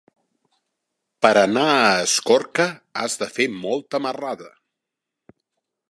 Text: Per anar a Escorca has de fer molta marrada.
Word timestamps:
Per 1.25 1.31
anar 1.41 1.65
a 1.73 1.83
Escorca 2.05 2.67
has 3.03 3.21
de 3.25 3.31
fer 3.37 3.49
molta 3.59 4.05
marrada. 4.07 4.53